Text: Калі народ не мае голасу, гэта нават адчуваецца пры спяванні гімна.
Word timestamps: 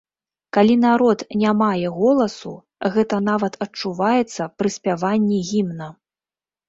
Калі 0.55 0.75
народ 0.85 1.19
не 1.41 1.51
мае 1.59 1.91
голасу, 1.99 2.53
гэта 2.95 3.15
нават 3.29 3.53
адчуваецца 3.67 4.51
пры 4.59 4.69
спяванні 4.77 5.39
гімна. 5.51 5.87